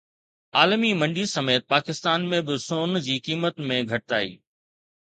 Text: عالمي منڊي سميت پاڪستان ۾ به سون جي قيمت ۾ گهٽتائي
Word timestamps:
عالمي 0.61 0.89
منڊي 1.01 1.25
سميت 1.35 1.63
پاڪستان 1.73 2.27
۾ 2.33 2.41
به 2.47 2.55
سون 2.67 2.89
جي 3.09 3.15
قيمت 3.29 3.63
۾ 3.75 3.83
گهٽتائي 3.93 4.31